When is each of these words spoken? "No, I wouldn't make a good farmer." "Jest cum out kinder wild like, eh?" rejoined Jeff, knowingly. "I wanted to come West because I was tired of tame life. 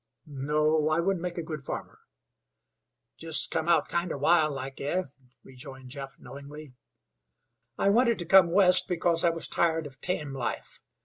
"No, 0.25 0.89
I 0.89 0.99
wouldn't 0.99 1.21
make 1.21 1.37
a 1.37 1.43
good 1.43 1.61
farmer." 1.61 1.99
"Jest 3.17 3.51
cum 3.51 3.69
out 3.69 3.87
kinder 3.87 4.17
wild 4.17 4.55
like, 4.55 4.81
eh?" 4.81 5.03
rejoined 5.43 5.89
Jeff, 5.91 6.19
knowingly. 6.19 6.73
"I 7.77 7.89
wanted 7.89 8.17
to 8.17 8.25
come 8.25 8.51
West 8.51 8.87
because 8.87 9.23
I 9.23 9.29
was 9.29 9.47
tired 9.47 9.85
of 9.85 10.01
tame 10.01 10.33
life. 10.33 10.79